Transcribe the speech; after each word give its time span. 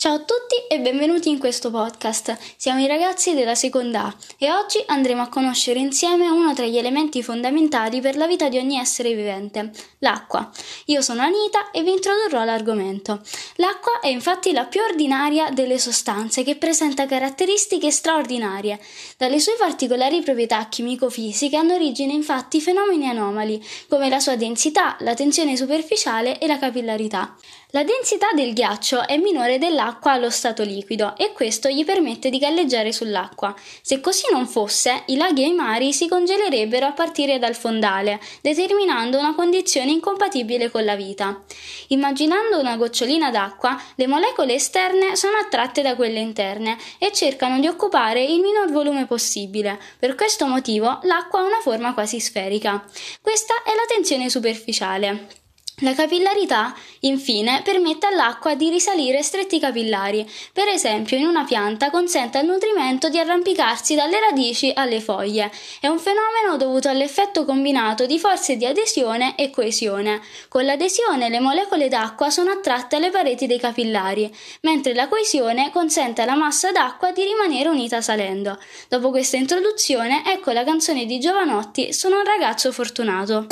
Ciao 0.00 0.14
a 0.14 0.18
tutti 0.20 0.54
e 0.68 0.78
benvenuti 0.78 1.28
in 1.28 1.40
questo 1.40 1.72
podcast. 1.72 2.38
Siamo 2.56 2.80
i 2.80 2.86
ragazzi 2.86 3.34
della 3.34 3.56
seconda 3.56 4.04
A 4.04 4.14
e 4.38 4.48
oggi 4.52 4.80
andremo 4.86 5.22
a 5.22 5.28
conoscere 5.28 5.80
insieme 5.80 6.28
uno 6.28 6.54
tra 6.54 6.66
gli 6.66 6.78
elementi 6.78 7.20
fondamentali 7.20 8.00
per 8.00 8.16
la 8.16 8.28
vita 8.28 8.48
di 8.48 8.58
ogni 8.58 8.78
essere 8.78 9.12
vivente, 9.12 9.72
l'acqua. 9.98 10.48
Io 10.84 11.00
sono 11.00 11.22
Anita 11.22 11.72
e 11.72 11.82
vi 11.82 11.90
introdurrò 11.90 12.44
l'argomento. 12.44 13.20
L'acqua 13.56 13.98
è 13.98 14.06
infatti 14.06 14.52
la 14.52 14.66
più 14.66 14.82
ordinaria 14.82 15.50
delle 15.50 15.80
sostanze 15.80 16.44
che 16.44 16.54
presenta 16.54 17.04
caratteristiche 17.04 17.90
straordinarie. 17.90 18.78
Dalle 19.16 19.40
sue 19.40 19.56
particolari 19.58 20.22
proprietà 20.22 20.68
chimico-fisiche 20.68 21.56
hanno 21.56 21.74
origine 21.74 22.12
infatti 22.12 22.60
fenomeni 22.60 23.08
anomali 23.08 23.60
come 23.88 24.08
la 24.08 24.20
sua 24.20 24.36
densità, 24.36 24.96
la 25.00 25.14
tensione 25.14 25.56
superficiale 25.56 26.38
e 26.38 26.46
la 26.46 26.60
capillarità. 26.60 27.34
La 27.72 27.84
densità 27.84 28.28
del 28.34 28.54
ghiaccio 28.54 29.06
è 29.06 29.18
minore 29.18 29.58
dell'acqua 29.58 30.12
allo 30.12 30.30
stato 30.30 30.62
liquido 30.62 31.14
e 31.18 31.34
questo 31.34 31.68
gli 31.68 31.84
permette 31.84 32.30
di 32.30 32.38
galleggiare 32.38 32.92
sull'acqua. 32.92 33.54
Se 33.82 34.00
così 34.00 34.22
non 34.32 34.46
fosse, 34.46 35.02
i 35.08 35.16
laghi 35.16 35.42
e 35.42 35.48
i 35.48 35.52
mari 35.52 35.92
si 35.92 36.08
congelerebbero 36.08 36.86
a 36.86 36.92
partire 36.92 37.38
dal 37.38 37.54
fondale, 37.54 38.20
determinando 38.40 39.18
una 39.18 39.34
condizione 39.34 39.90
incompatibile 39.90 40.70
con 40.70 40.86
la 40.86 40.96
vita. 40.96 41.42
Immaginando 41.88 42.58
una 42.58 42.78
gocciolina 42.78 43.30
d'acqua, 43.30 43.78
le 43.96 44.06
molecole 44.06 44.54
esterne 44.54 45.14
sono 45.14 45.36
attratte 45.36 45.82
da 45.82 45.94
quelle 45.94 46.20
interne 46.20 46.78
e 46.98 47.12
cercano 47.12 47.60
di 47.60 47.66
occupare 47.66 48.24
il 48.24 48.40
minor 48.40 48.72
volume 48.72 49.04
possibile. 49.04 49.78
Per 49.98 50.14
questo 50.14 50.46
motivo 50.46 51.00
l'acqua 51.02 51.40
ha 51.40 51.44
una 51.44 51.60
forma 51.60 51.92
quasi 51.92 52.18
sferica. 52.18 52.82
Questa 53.20 53.62
è 53.62 53.74
la 53.74 53.84
tensione 53.86 54.30
superficiale. 54.30 55.47
La 55.82 55.94
capillarità, 55.94 56.74
infine, 57.00 57.60
permette 57.62 58.06
all'acqua 58.06 58.56
di 58.56 58.68
risalire 58.68 59.22
stretti 59.22 59.60
capillari. 59.60 60.28
Per 60.52 60.66
esempio, 60.66 61.16
in 61.16 61.24
una 61.24 61.44
pianta 61.44 61.90
consente 61.90 62.38
al 62.38 62.46
nutrimento 62.46 63.08
di 63.08 63.16
arrampicarsi 63.16 63.94
dalle 63.94 64.18
radici 64.18 64.72
alle 64.74 65.00
foglie. 65.00 65.52
È 65.80 65.86
un 65.86 66.00
fenomeno 66.00 66.56
dovuto 66.56 66.88
all'effetto 66.88 67.44
combinato 67.44 68.06
di 68.06 68.18
forze 68.18 68.56
di 68.56 68.66
adesione 68.66 69.36
e 69.36 69.50
coesione. 69.50 70.20
Con 70.48 70.64
l'adesione 70.64 71.28
le 71.28 71.38
molecole 71.38 71.88
d'acqua 71.88 72.28
sono 72.28 72.50
attratte 72.50 72.96
alle 72.96 73.10
pareti 73.10 73.46
dei 73.46 73.60
capillari, 73.60 74.34
mentre 74.62 74.94
la 74.94 75.06
coesione 75.06 75.70
consente 75.70 76.22
alla 76.22 76.34
massa 76.34 76.72
d'acqua 76.72 77.12
di 77.12 77.22
rimanere 77.22 77.68
unita 77.68 78.00
salendo. 78.00 78.58
Dopo 78.88 79.10
questa 79.10 79.36
introduzione, 79.36 80.24
ecco 80.26 80.50
la 80.50 80.64
canzone 80.64 81.06
di 81.06 81.20
Giovanotti 81.20 81.92
Sono 81.92 82.16
un 82.18 82.24
ragazzo 82.24 82.72
fortunato. 82.72 83.46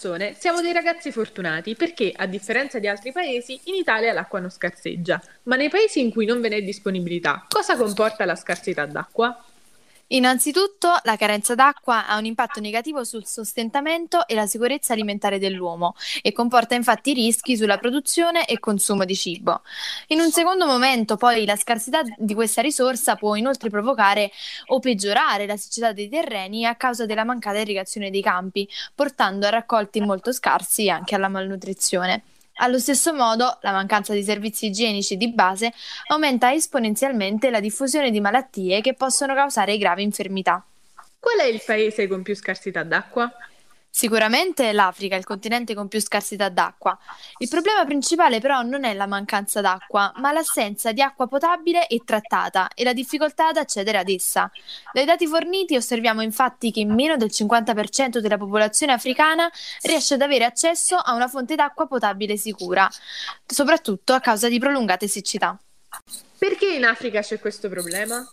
Canzone, 0.00 0.34
siamo 0.38 0.62
dei 0.62 0.72
ragazzi 0.72 1.12
fortunati 1.12 1.74
perché, 1.74 2.10
a 2.16 2.24
differenza 2.24 2.78
di 2.78 2.88
altri 2.88 3.12
paesi, 3.12 3.60
in 3.64 3.74
Italia 3.74 4.14
l'acqua 4.14 4.40
non 4.40 4.48
scarseggia. 4.48 5.20
Ma 5.42 5.56
nei 5.56 5.68
paesi 5.68 6.00
in 6.00 6.10
cui 6.10 6.24
non 6.24 6.40
ve 6.40 6.48
n'è 6.48 6.62
disponibilità, 6.62 7.44
cosa 7.46 7.76
comporta 7.76 8.24
la 8.24 8.34
scarsità 8.34 8.86
d'acqua? 8.86 9.44
Innanzitutto, 10.12 10.96
la 11.04 11.14
carenza 11.16 11.54
d'acqua 11.54 12.08
ha 12.08 12.18
un 12.18 12.24
impatto 12.24 12.58
negativo 12.58 13.04
sul 13.04 13.26
sostentamento 13.26 14.26
e 14.26 14.34
la 14.34 14.46
sicurezza 14.46 14.92
alimentare 14.92 15.38
dell'uomo 15.38 15.94
e 16.20 16.32
comporta 16.32 16.74
infatti 16.74 17.12
rischi 17.12 17.56
sulla 17.56 17.78
produzione 17.78 18.44
e 18.46 18.58
consumo 18.58 19.04
di 19.04 19.14
cibo. 19.14 19.62
In 20.08 20.18
un 20.18 20.32
secondo 20.32 20.66
momento, 20.66 21.16
poi, 21.16 21.44
la 21.44 21.54
scarsità 21.54 22.02
di 22.16 22.34
questa 22.34 22.60
risorsa 22.60 23.14
può 23.14 23.36
inoltre 23.36 23.70
provocare 23.70 24.32
o 24.66 24.80
peggiorare 24.80 25.46
la 25.46 25.56
siccità 25.56 25.92
dei 25.92 26.08
terreni 26.08 26.66
a 26.66 26.74
causa 26.74 27.06
della 27.06 27.22
mancata 27.22 27.60
irrigazione 27.60 28.10
dei 28.10 28.22
campi, 28.22 28.68
portando 28.92 29.46
a 29.46 29.50
raccolti 29.50 30.00
molto 30.00 30.32
scarsi 30.32 30.86
e 30.86 30.90
anche 30.90 31.14
alla 31.14 31.28
malnutrizione. 31.28 32.24
Allo 32.62 32.78
stesso 32.78 33.14
modo, 33.14 33.58
la 33.62 33.72
mancanza 33.72 34.12
di 34.12 34.22
servizi 34.22 34.66
igienici 34.66 35.16
di 35.16 35.32
base 35.32 35.72
aumenta 36.08 36.52
esponenzialmente 36.52 37.48
la 37.48 37.58
diffusione 37.58 38.10
di 38.10 38.20
malattie 38.20 38.82
che 38.82 38.92
possono 38.92 39.34
causare 39.34 39.78
gravi 39.78 40.02
infermità. 40.02 40.62
Qual 41.18 41.38
è 41.38 41.44
il 41.44 41.62
paese 41.64 42.06
con 42.06 42.20
più 42.22 42.34
scarsità 42.34 42.82
d'acqua? 42.82 43.32
Sicuramente 43.90 44.72
l'Africa 44.72 45.16
è 45.16 45.18
il 45.18 45.24
continente 45.24 45.74
con 45.74 45.88
più 45.88 46.00
scarsità 46.00 46.48
d'acqua. 46.48 46.96
Il 47.38 47.48
problema 47.48 47.84
principale 47.84 48.40
però 48.40 48.62
non 48.62 48.84
è 48.84 48.94
la 48.94 49.06
mancanza 49.06 49.60
d'acqua, 49.60 50.12
ma 50.16 50.32
l'assenza 50.32 50.92
di 50.92 51.02
acqua 51.02 51.26
potabile 51.26 51.86
e 51.88 52.00
trattata 52.04 52.68
e 52.74 52.84
la 52.84 52.92
difficoltà 52.92 53.48
ad 53.48 53.56
accedere 53.56 53.98
ad 53.98 54.08
essa. 54.08 54.50
Dai 54.92 55.04
dati 55.04 55.26
forniti 55.26 55.76
osserviamo 55.76 56.22
infatti 56.22 56.70
che 56.70 56.84
meno 56.84 57.16
del 57.16 57.30
50% 57.32 58.18
della 58.18 58.38
popolazione 58.38 58.92
africana 58.92 59.50
riesce 59.82 60.14
ad 60.14 60.22
avere 60.22 60.44
accesso 60.44 60.96
a 60.96 61.12
una 61.14 61.28
fonte 61.28 61.56
d'acqua 61.56 61.86
potabile 61.86 62.36
sicura, 62.36 62.88
soprattutto 63.44 64.12
a 64.12 64.20
causa 64.20 64.48
di 64.48 64.58
prolungate 64.58 65.08
siccità. 65.08 65.58
Perché 66.38 66.68
in 66.68 66.84
Africa 66.84 67.20
c'è 67.20 67.38
questo 67.38 67.68
problema? 67.68 68.24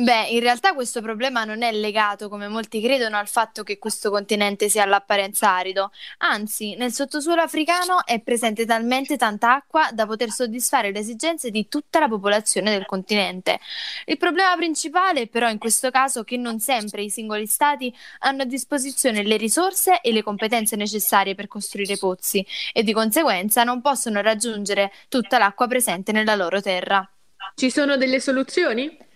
Beh, 0.00 0.28
in 0.28 0.40
realtà 0.40 0.72
questo 0.72 1.02
problema 1.02 1.44
non 1.44 1.60
è 1.60 1.70
legato, 1.72 2.30
come 2.30 2.48
molti 2.48 2.80
credono, 2.80 3.18
al 3.18 3.28
fatto 3.28 3.62
che 3.62 3.78
questo 3.78 4.10
continente 4.10 4.70
sia 4.70 4.84
all'apparenza 4.84 5.50
arido. 5.50 5.90
Anzi, 6.18 6.74
nel 6.74 6.90
sottosuolo 6.90 7.42
africano 7.42 8.06
è 8.06 8.18
presente 8.20 8.64
talmente 8.64 9.18
tanta 9.18 9.52
acqua 9.52 9.90
da 9.92 10.06
poter 10.06 10.30
soddisfare 10.30 10.90
le 10.90 11.00
esigenze 11.00 11.50
di 11.50 11.68
tutta 11.68 11.98
la 11.98 12.08
popolazione 12.08 12.70
del 12.70 12.86
continente. 12.86 13.60
Il 14.06 14.16
problema 14.16 14.56
principale, 14.56 15.26
però, 15.26 15.50
in 15.50 15.58
questo 15.58 15.90
caso 15.90 16.20
è 16.20 16.24
che 16.24 16.38
non 16.38 16.60
sempre 16.60 17.02
i 17.02 17.10
singoli 17.10 17.46
stati 17.46 17.94
hanno 18.20 18.42
a 18.42 18.46
disposizione 18.46 19.22
le 19.22 19.36
risorse 19.36 20.00
e 20.00 20.12
le 20.12 20.22
competenze 20.22 20.76
necessarie 20.76 21.34
per 21.34 21.46
costruire 21.46 21.98
pozzi 21.98 22.46
e 22.72 22.82
di 22.82 22.94
conseguenza 22.94 23.64
non 23.64 23.82
possono 23.82 24.22
raggiungere 24.22 24.90
tutta 25.10 25.36
l'acqua 25.36 25.66
presente 25.66 26.10
nella 26.12 26.36
loro 26.36 26.62
terra. 26.62 27.06
Ci 27.54 27.70
sono 27.70 27.98
delle 27.98 28.20
soluzioni? 28.20 29.08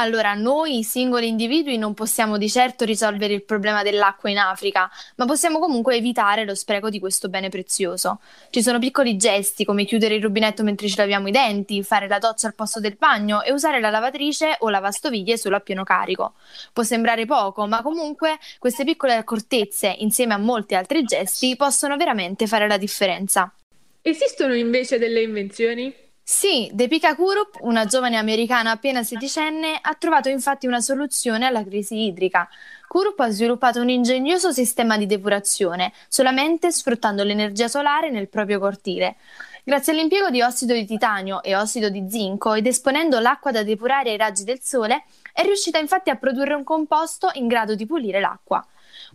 Allora, 0.00 0.32
noi 0.32 0.82
singoli 0.82 1.28
individui 1.28 1.76
non 1.76 1.92
possiamo 1.92 2.38
di 2.38 2.48
certo 2.48 2.86
risolvere 2.86 3.34
il 3.34 3.44
problema 3.44 3.82
dell'acqua 3.82 4.30
in 4.30 4.38
Africa, 4.38 4.90
ma 5.16 5.26
possiamo 5.26 5.58
comunque 5.58 5.94
evitare 5.94 6.46
lo 6.46 6.54
spreco 6.54 6.88
di 6.88 6.98
questo 6.98 7.28
bene 7.28 7.50
prezioso. 7.50 8.22
Ci 8.48 8.62
sono 8.62 8.78
piccoli 8.78 9.18
gesti 9.18 9.66
come 9.66 9.84
chiudere 9.84 10.14
il 10.14 10.22
rubinetto 10.22 10.62
mentre 10.62 10.88
ci 10.88 10.96
laviamo 10.96 11.28
i 11.28 11.32
denti, 11.32 11.82
fare 11.82 12.08
la 12.08 12.18
doccia 12.18 12.46
al 12.46 12.54
posto 12.54 12.80
del 12.80 12.96
bagno 12.98 13.42
e 13.42 13.52
usare 13.52 13.78
la 13.78 13.90
lavatrice 13.90 14.56
o 14.60 14.70
lavastoviglie 14.70 15.36
solo 15.36 15.56
a 15.56 15.60
pieno 15.60 15.84
carico. 15.84 16.32
Può 16.72 16.82
sembrare 16.82 17.26
poco, 17.26 17.66
ma 17.66 17.82
comunque 17.82 18.38
queste 18.58 18.84
piccole 18.84 19.16
accortezze, 19.16 19.94
insieme 19.98 20.32
a 20.32 20.38
molti 20.38 20.74
altri 20.74 21.04
gesti, 21.04 21.56
possono 21.56 21.98
veramente 21.98 22.46
fare 22.46 22.66
la 22.66 22.78
differenza. 22.78 23.52
Esistono 24.00 24.54
invece 24.54 24.98
delle 24.98 25.20
invenzioni? 25.20 26.08
Sì, 26.32 26.70
Deepika 26.72 27.16
Kurup, 27.16 27.58
una 27.62 27.86
giovane 27.86 28.16
americana 28.16 28.70
appena 28.70 29.02
sedicenne, 29.02 29.76
ha 29.82 29.94
trovato 29.94 30.28
infatti 30.28 30.68
una 30.68 30.80
soluzione 30.80 31.44
alla 31.44 31.64
crisi 31.64 32.04
idrica. 32.06 32.48
Kurup 32.86 33.18
ha 33.18 33.30
sviluppato 33.30 33.80
un 33.80 33.88
ingegnoso 33.88 34.52
sistema 34.52 34.96
di 34.96 35.06
depurazione, 35.06 35.92
solamente 36.08 36.70
sfruttando 36.70 37.24
l'energia 37.24 37.66
solare 37.66 38.10
nel 38.10 38.28
proprio 38.28 38.60
cortile. 38.60 39.16
Grazie 39.64 39.92
all'impiego 39.92 40.30
di 40.30 40.40
ossido 40.40 40.72
di 40.72 40.86
titanio 40.86 41.42
e 41.42 41.56
ossido 41.56 41.88
di 41.88 42.06
zinco 42.08 42.54
ed 42.54 42.68
esponendo 42.68 43.18
l'acqua 43.18 43.50
da 43.50 43.64
depurare 43.64 44.10
ai 44.10 44.16
raggi 44.16 44.44
del 44.44 44.60
sole, 44.62 45.06
è 45.32 45.42
riuscita 45.42 45.78
infatti 45.78 46.10
a 46.10 46.16
produrre 46.16 46.54
un 46.54 46.62
composto 46.62 47.28
in 47.34 47.48
grado 47.48 47.74
di 47.74 47.86
pulire 47.86 48.20
l'acqua. 48.20 48.64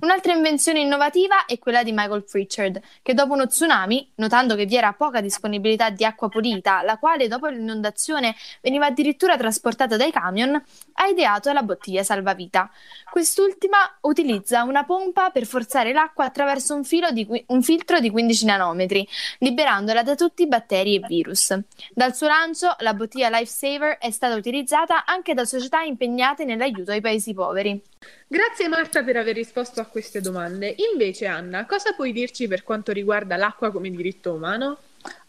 Un'altra 0.01 0.33
invenzione 0.33 0.81
innovativa 0.81 1.45
è 1.45 1.57
quella 1.57 1.81
di 1.81 1.92
Michael 1.94 2.25
Pritchard, 2.25 2.81
che 3.01 3.13
dopo 3.13 3.33
uno 3.33 3.47
tsunami, 3.47 4.12
notando 4.15 4.56
che 4.56 4.65
vi 4.65 4.75
era 4.75 4.92
poca 4.94 5.21
disponibilità 5.21 5.89
di 5.89 6.03
acqua 6.03 6.27
pulita, 6.27 6.81
la 6.81 6.97
quale 6.97 7.27
dopo 7.30 7.47
l'inondazione 7.47 8.36
veniva 8.62 8.88
addirittura 8.88 9.38
trasportata 9.38 9.95
dai 9.95 10.12
camion, 10.12 10.62
ha 10.94 11.07
ideato 11.07 11.51
la 11.53 11.63
bottiglia 11.63 12.03
salvavita. 12.03 12.69
Quest'ultima 13.09 13.77
utilizza 14.01 14.63
una 14.63 14.83
pompa 14.83 15.30
per 15.30 15.45
forzare 15.45 15.94
l'acqua 15.94 16.25
attraverso 16.25 16.75
un, 16.75 16.81
di, 17.13 17.45
un 17.48 17.62
filtro 17.63 18.00
di 18.00 18.09
15 18.09 18.45
nanometri, 18.45 19.07
liberandola 19.39 20.03
da 20.03 20.15
tutti 20.15 20.44
i 20.44 20.48
batteri 20.48 20.95
e 20.95 21.06
virus. 21.07 21.57
Dal 21.94 22.13
suo 22.13 22.27
lancio, 22.27 22.75
la 22.80 22.94
bottiglia 22.94 23.30
Lifesaver 23.30 23.98
è 23.98 24.12
stata 24.12 24.36
utilizzata 24.36 25.06
anche 25.06 25.33
da 25.33 25.45
società 25.45 25.81
impegnate 25.81 26.44
nell'aiuto 26.44 26.91
ai 26.91 27.01
paesi 27.01 27.33
poveri. 27.33 27.81
Grazie 28.27 28.67
Marta 28.67 29.03
per 29.03 29.17
aver 29.17 29.35
risposto 29.35 29.81
a 29.81 29.85
queste 29.85 30.21
domande. 30.21 30.75
Invece 30.91 31.25
Anna, 31.25 31.65
cosa 31.65 31.93
puoi 31.93 32.11
dirci 32.11 32.47
per 32.47 32.63
quanto 32.63 32.91
riguarda 32.91 33.37
l'acqua 33.37 33.71
come 33.71 33.89
diritto 33.89 34.33
umano? 34.33 34.77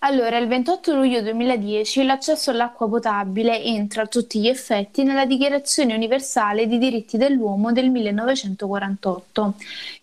Allora, 0.00 0.38
il 0.38 0.46
28 0.46 0.94
luglio 0.94 1.20
2010 1.20 2.05
l'accesso 2.05 2.50
all'acqua 2.50 2.88
potabile 2.88 3.61
entra 3.61 4.02
a 4.02 4.06
tutti 4.06 4.38
gli 4.38 4.46
effetti 4.46 5.02
nella 5.02 5.26
Dichiarazione 5.26 5.94
universale 5.94 6.69
dei 6.69 6.78
diritti 6.78 7.17
dell'uomo 7.17 7.73
del 7.73 7.90
1948. 7.90 9.55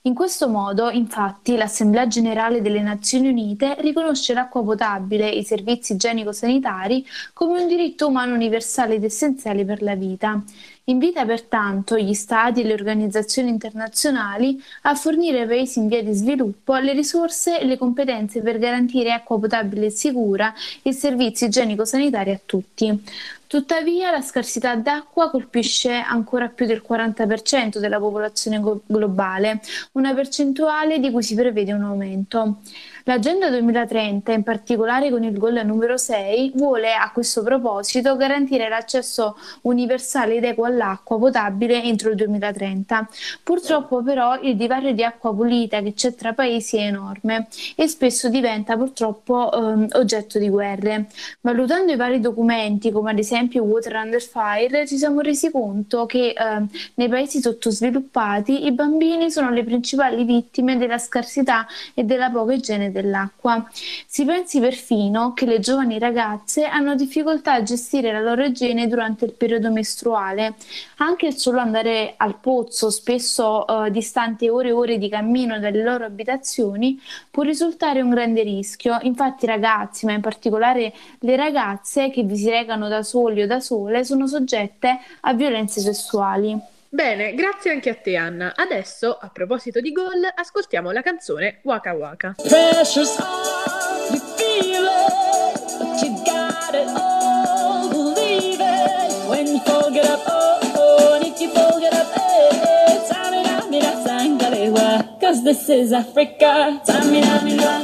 In 0.01 0.13
questo 0.13 0.49
modo, 0.49 0.89
infatti, 0.89 1.55
l'Assemblea 1.55 2.07
generale 2.07 2.61
delle 2.61 2.81
Nazioni 2.81 3.29
Unite 3.29 3.77
riconosce 3.79 4.33
l'acqua 4.33 4.61
potabile 4.61 5.31
e 5.31 5.37
i 5.37 5.43
servizi 5.45 5.93
igienico-sanitari 5.93 7.05
come 7.31 7.61
un 7.61 7.67
diritto 7.67 8.07
umano 8.07 8.33
universale 8.33 8.95
ed 8.95 9.05
essenziale 9.05 9.63
per 9.63 9.81
la 9.81 9.95
vita. 9.95 10.43
Invita 10.87 11.23
pertanto 11.25 11.97
gli 11.97 12.13
Stati 12.13 12.59
e 12.59 12.65
le 12.65 12.73
organizzazioni 12.73 13.47
internazionali 13.47 14.61
a 14.81 14.95
fornire 14.95 15.41
ai 15.41 15.47
paesi 15.47 15.79
in 15.79 15.87
via 15.87 16.03
di 16.03 16.11
sviluppo 16.11 16.75
le 16.75 16.91
risorse 16.91 17.57
e 17.57 17.65
le 17.65 17.77
competenze 17.77 18.41
per 18.41 18.59
garantire 18.59 19.13
acqua 19.13 19.39
potabile 19.39 19.62
e 19.63 19.89
sicura 19.89 20.53
e 20.81 20.91
servizi 20.93 21.45
igienico-sanitari 21.45 22.31
a 22.31 22.39
tutti. 22.45 23.03
Tuttavia, 23.53 24.09
la 24.09 24.21
scarsità 24.21 24.73
d'acqua 24.73 25.29
colpisce 25.29 25.91
ancora 25.91 26.47
più 26.47 26.65
del 26.65 26.83
40% 26.83 27.77
della 27.77 27.99
popolazione 27.99 28.59
globale, 28.87 29.61
una 29.91 30.11
percentuale 30.15 30.97
di 30.97 31.11
cui 31.11 31.21
si 31.21 31.35
prevede 31.35 31.71
un 31.71 31.83
aumento. 31.83 32.61
L'Agenda 33.05 33.49
2030, 33.49 34.31
in 34.31 34.41
particolare 34.41 35.11
con 35.11 35.23
il 35.23 35.37
goal 35.37 35.61
numero 35.65 35.97
6, 35.97 36.53
vuole 36.55 36.95
a 36.95 37.11
questo 37.11 37.43
proposito 37.43 38.15
garantire 38.15 38.69
l'accesso 38.69 39.37
universale 39.63 40.35
ed 40.35 40.45
equo 40.45 40.65
all'acqua 40.65 41.19
potabile 41.19 41.83
entro 41.83 42.09
il 42.09 42.15
2030. 42.15 43.07
Purtroppo 43.43 44.01
però 44.01 44.39
il 44.41 44.55
divario 44.55 44.93
di 44.93 45.03
acqua 45.03 45.35
pulita 45.35 45.81
che 45.81 45.93
c'è 45.93 46.15
tra 46.15 46.33
paesi 46.33 46.77
è 46.77 46.85
enorme 46.85 47.49
e 47.75 47.87
spesso 47.87 48.29
diventa 48.29 48.77
purtroppo 48.77 49.51
ehm, 49.51 49.87
oggetto 49.91 50.39
di 50.39 50.49
guerre. 50.49 51.09
Valutando 51.41 51.91
i 51.91 51.97
vari 51.97 52.21
documenti, 52.21 52.89
come 52.89 53.11
ad 53.11 53.19
esempio 53.19 53.41
Water 53.59 53.95
Under 53.95 54.21
Fire, 54.21 54.87
ci 54.87 54.97
siamo 54.97 55.21
resi 55.21 55.51
conto 55.51 56.05
che 56.05 56.29
eh, 56.29 56.61
nei 56.95 57.09
paesi 57.09 57.41
sottosviluppati 57.41 58.65
i 58.65 58.71
bambini 58.71 59.31
sono 59.31 59.49
le 59.49 59.63
principali 59.63 60.23
vittime 60.23 60.77
della 60.77 60.97
scarsità 60.97 61.65
e 61.93 62.03
della 62.03 62.29
poca 62.29 62.53
igiene 62.53 62.91
dell'acqua. 62.91 63.67
Si 64.05 64.25
pensi 64.25 64.59
perfino 64.59 65.33
che 65.33 65.45
le 65.45 65.59
giovani 65.59 65.99
ragazze 65.99 66.65
hanno 66.65 66.95
difficoltà 66.95 67.53
a 67.53 67.63
gestire 67.63 68.11
la 68.11 68.21
loro 68.21 68.43
igiene 68.43 68.87
durante 68.87 69.25
il 69.25 69.33
periodo 69.33 69.71
mestruale. 69.71 70.55
Anche 70.97 71.27
il 71.27 71.35
solo 71.35 71.59
andare 71.59 72.13
al 72.17 72.37
pozzo, 72.39 72.89
spesso 72.89 73.85
eh, 73.85 73.91
distante 73.91 74.49
ore 74.49 74.69
e 74.69 74.71
ore 74.71 74.97
di 74.97 75.09
cammino 75.09 75.59
dalle 75.59 75.83
loro 75.83 76.05
abitazioni, 76.05 76.99
può 77.29 77.43
risultare 77.43 78.01
un 78.01 78.09
grande 78.09 78.43
rischio. 78.43 78.97
Infatti 79.01 79.45
ragazzi, 79.45 80.05
ma 80.05 80.13
in 80.13 80.21
particolare 80.21 80.93
le 81.19 81.35
ragazze 81.35 82.09
che 82.09 82.23
vi 82.23 82.37
si 82.37 82.49
recano 82.49 82.87
da 82.87 83.03
soli 83.03 83.32
o 83.41 83.47
da 83.47 83.59
sole, 83.59 84.03
sono 84.03 84.27
soggette 84.27 84.99
a 85.21 85.33
violenze 85.33 85.81
sessuali. 85.81 86.71
Bene, 86.93 87.33
grazie 87.33 87.71
anche 87.71 87.89
a 87.89 87.95
te 87.95 88.15
Anna. 88.15 88.53
Adesso, 88.55 89.17
a 89.19 89.29
proposito 89.33 89.81
di 89.81 89.91
gol, 89.91 90.21
ascoltiamo 90.35 90.91
la 90.91 91.01
canzone 91.01 91.59
Waka 91.63 91.91
Waka. 91.93 92.35
Precious 92.37 93.17
heart, 93.17 94.11
you 94.11 94.19
feel 94.37 94.85
it, 94.85 95.77
but 95.79 96.01
you 96.03 96.13
got 96.23 96.75
it 96.75 96.87
all, 96.95 97.89
believe 97.89 98.59
it. 98.59 99.27
When 99.27 99.47
you 99.47 99.59
fold 99.61 99.95
it 99.95 100.05
up, 100.05 100.21
oh, 100.27 100.59
oh, 100.75 101.15
and 101.15 101.25
if 101.25 101.41
you 101.41 101.49
fold 101.49 101.81
it 101.81 101.93
up, 101.93 102.15
eh, 102.15 102.61
eh, 102.61 103.07
tamina, 103.09 103.67
mina, 103.71 103.95
sangalewa, 104.05 105.19
cause 105.19 105.43
this 105.43 105.67
is 105.69 105.91
Africa. 105.91 106.79
Tamina, 106.85 107.43
mina, 107.43 107.81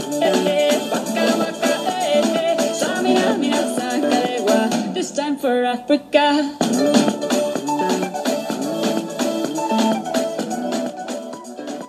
Africa. 5.70 6.32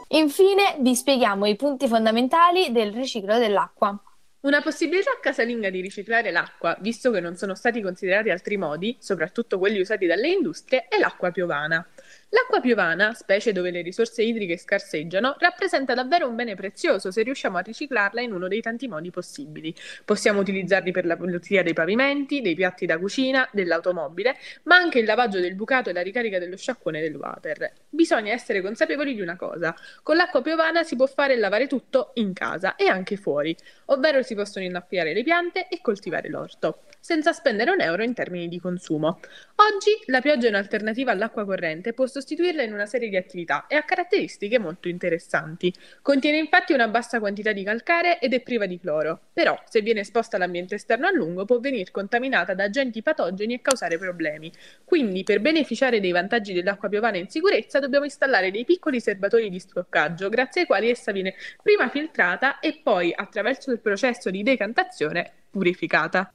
Infine 0.09 0.77
vi 0.81 0.95
spieghiamo 0.95 1.47
i 1.47 1.57
punti 1.57 1.89
fondamentali 1.89 2.73
del 2.73 2.93
riciclo 2.93 3.39
dell'acqua. 3.39 3.99
Una 4.41 4.61
possibilità 4.61 5.11
casalinga 5.21 5.71
di 5.71 5.81
riciclare 5.81 6.31
l'acqua, 6.31 6.77
visto 6.81 7.11
che 7.11 7.21
non 7.21 7.37
sono 7.37 7.55
stati 7.55 7.81
considerati 7.81 8.31
altri 8.31 8.57
modi, 8.57 8.97
soprattutto 8.99 9.59
quelli 9.59 9.81
usati 9.81 10.07
dalle 10.07 10.29
industrie, 10.29 10.87
è 10.89 10.99
l'acqua 10.99 11.31
piovana. 11.31 11.87
L'acqua 12.33 12.61
piovana, 12.61 13.13
specie 13.13 13.51
dove 13.51 13.73
le 13.73 13.83
risorse 13.83 14.23
idriche 14.23 14.57
scarseggiano, 14.57 15.35
rappresenta 15.41 15.95
davvero 15.95 16.29
un 16.29 16.37
bene 16.37 16.55
prezioso 16.55 17.11
se 17.11 17.25
riusciamo 17.25 17.59
a 17.59 17.61
riciclarla 17.61 18.21
in 18.21 18.33
uno 18.33 18.47
dei 18.47 18.61
tanti 18.61 18.87
modi 18.87 19.11
possibili. 19.11 19.75
Possiamo 20.05 20.39
utilizzarli 20.39 20.93
per 20.93 21.07
la 21.07 21.17
pulizia 21.17 21.65
dei 21.65 21.73
pavimenti, 21.73 22.41
dei 22.41 22.55
piatti 22.55 22.87
da 22.87 22.99
cucina, 22.99 23.49
dell'automobile, 23.51 24.37
ma 24.65 24.77
anche 24.77 25.01
il 25.01 25.07
lavaggio 25.07 25.41
del 25.41 25.57
bucato 25.57 25.91
e 25.91 25.93
la 25.93 26.03
ricarica 26.03 26.39
dello 26.39 26.57
sciacquone 26.57 27.01
del 27.01 27.17
water. 27.17 27.73
Bisogna 27.89 28.33
essere 28.33 28.61
consapevoli 28.61 29.13
di 29.17 29.23
una 29.23 29.35
cosa: 29.35 29.75
con 30.05 30.15
l'acqua 30.15 30.41
piovana 30.41 30.85
si 30.85 30.95
può 30.95 31.07
fare 31.07 31.33
e 31.35 31.37
lavare 31.37 31.67
tutto 31.67 32.13
in 32.15 32.33
casa 32.33 32.77
e 32.77 32.87
anche 32.87 33.17
fuori, 33.17 33.57
ovvero 33.87 34.23
si 34.23 34.37
possono 34.37 34.65
innaffiare 34.65 35.13
le 35.13 35.25
piante 35.25 35.67
e 35.67 35.81
coltivare 35.81 36.29
l'orto 36.29 36.83
senza 37.01 37.33
spendere 37.33 37.71
un 37.71 37.81
euro 37.81 38.03
in 38.03 38.13
termini 38.13 38.47
di 38.47 38.61
consumo. 38.61 39.21
Oggi 39.57 39.91
la 40.07 40.21
pioggia 40.21 40.47
è 40.47 40.51
un'alternativa 40.51 41.11
all'acqua 41.11 41.47
corrente, 41.47 41.95
può 41.95 42.07
sostituirla 42.21 42.63
in 42.63 42.73
una 42.73 42.87
serie 42.87 43.09
di 43.09 43.17
attività 43.17 43.67
e 43.67 43.75
ha 43.75 43.83
caratteristiche 43.83 44.59
molto 44.59 44.89
interessanti. 44.89 45.73
Contiene 46.03 46.39
infatti 46.39 46.73
una 46.73 46.89
bassa 46.89 47.19
quantità 47.19 47.53
di 47.53 47.65
calcare 47.65 48.21
ed 48.21 48.35
è 48.35 48.41
priva 48.41 48.67
di 48.67 48.79
cloro, 48.79 49.21
però 49.33 49.59
se 49.69 49.81
viene 49.81 50.01
esposta 50.01 50.37
all'ambiente 50.37 50.75
esterno 50.75 51.07
a 51.07 51.11
lungo 51.11 51.45
può 51.45 51.59
venire 51.59 51.91
contaminata 51.91 52.55
da 52.55 52.65
agenti 52.65 53.03
patogeni 53.03 53.55
e 53.55 53.63
causare 53.63 53.99
problemi. 53.99 54.53
Quindi 54.85 55.25
per 55.25 55.41
beneficiare 55.41 56.01
dei 56.01 56.13
vantaggi 56.13 56.53
dell'acqua 56.53 56.89
piovana 56.89 57.17
in 57.17 57.29
sicurezza 57.29 57.81
dobbiamo 57.81 58.05
installare 58.05 58.51
dei 58.51 58.65
piccoli 58.65 59.01
serbatoi 59.01 59.49
di 59.49 59.59
stoccaggio 59.59 60.29
grazie 60.29 60.63
ai 60.63 60.67
quali 60.67 60.91
essa 60.91 61.13
viene 61.13 61.35
prima 61.63 61.89
filtrata 61.89 62.59
e 62.61 62.81
poi 62.83 63.13
attraverso 63.15 63.73
il 63.73 63.81
processo 63.81 64.31
di 64.31 64.43
decantazione 64.43 65.33
purificata. 65.51 66.33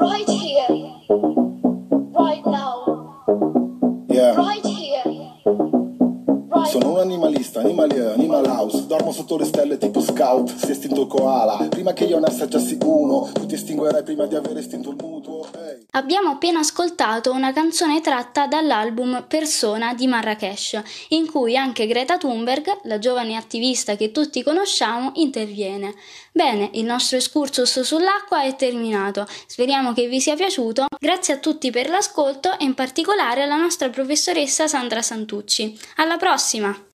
Right 0.00 0.28
here. 0.28 0.66
Right 2.12 2.44
now. 2.46 2.87
Yeah. 4.18 4.34
Right 4.34 4.66
here. 4.66 5.02
Right. 6.50 6.70
Sono 6.70 6.90
un 6.90 6.98
animalista, 6.98 7.60
animalier, 7.60 8.14
animal 8.14 8.46
house 8.46 8.84
Dormo 8.88 9.12
sotto 9.12 9.36
le 9.36 9.44
stelle 9.44 9.78
tipo 9.78 10.00
scout 10.00 10.52
Si 10.56 10.66
è 10.66 10.70
estinto 10.70 11.02
il 11.02 11.06
koala 11.06 11.68
Prima 11.68 11.92
che 11.92 12.02
io 12.02 12.18
ne 12.18 12.26
assaggiassi 12.26 12.78
uno 12.82 13.30
Tu 13.32 13.46
ti 13.46 13.54
estinguerai 13.54 14.02
prima 14.02 14.26
di 14.26 14.34
aver 14.34 14.56
estinto 14.56 14.90
il 14.90 14.96
mutuo. 15.00 15.37
Abbiamo 15.98 16.30
appena 16.30 16.60
ascoltato 16.60 17.32
una 17.32 17.52
canzone 17.52 18.00
tratta 18.00 18.46
dall'album 18.46 19.24
Persona 19.26 19.94
di 19.94 20.06
Marrakesh 20.06 20.80
In 21.08 21.28
cui 21.28 21.56
anche 21.56 21.88
Greta 21.88 22.18
Thunberg, 22.18 22.82
la 22.84 23.00
giovane 23.00 23.34
attivista 23.34 23.96
che 23.96 24.12
tutti 24.12 24.44
conosciamo, 24.44 25.10
interviene 25.16 25.96
Bene, 26.30 26.70
il 26.74 26.84
nostro 26.84 27.16
excursus 27.16 27.80
sull'acqua 27.80 28.44
è 28.44 28.54
terminato. 28.54 29.26
Speriamo 29.48 29.92
che 29.92 30.06
vi 30.06 30.20
sia 30.20 30.36
piaciuto. 30.36 30.86
Grazie 31.00 31.34
a 31.34 31.38
tutti 31.38 31.72
per 31.72 31.88
l'ascolto 31.88 32.56
e 32.56 32.64
in 32.64 32.74
particolare 32.74 33.42
alla 33.42 33.56
nostra 33.56 33.88
professoressa 33.88 34.68
Sandra 34.68 35.02
Santucci. 35.02 35.76
Alla 35.96 36.16
prossima! 36.16 36.86